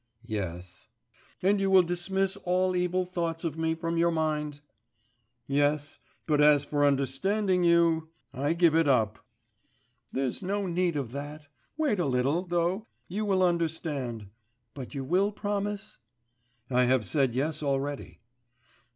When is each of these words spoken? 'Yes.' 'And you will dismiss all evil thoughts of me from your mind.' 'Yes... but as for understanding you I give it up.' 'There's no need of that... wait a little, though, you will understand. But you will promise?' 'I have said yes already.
'Yes.' 0.25 0.87
'And 1.43 1.61
you 1.61 1.69
will 1.69 1.83
dismiss 1.83 2.35
all 2.37 2.75
evil 2.75 3.05
thoughts 3.05 3.43
of 3.43 3.55
me 3.55 3.75
from 3.75 3.97
your 3.97 4.09
mind.' 4.09 4.59
'Yes... 5.45 5.99
but 6.25 6.41
as 6.41 6.65
for 6.65 6.83
understanding 6.83 7.63
you 7.63 8.09
I 8.33 8.53
give 8.53 8.73
it 8.73 8.87
up.' 8.87 9.19
'There's 10.11 10.41
no 10.41 10.65
need 10.65 10.95
of 10.95 11.11
that... 11.11 11.45
wait 11.77 11.99
a 11.99 12.07
little, 12.07 12.41
though, 12.47 12.87
you 13.07 13.25
will 13.25 13.43
understand. 13.43 14.25
But 14.73 14.95
you 14.95 15.03
will 15.03 15.31
promise?' 15.31 15.99
'I 16.71 16.85
have 16.85 17.05
said 17.05 17.35
yes 17.35 17.61
already. 17.61 18.21